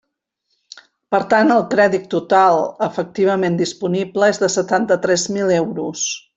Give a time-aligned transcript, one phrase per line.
[1.15, 2.57] Per tant, el crèdit total
[2.87, 6.09] efectivament disponible és de setanta-tres mil euros.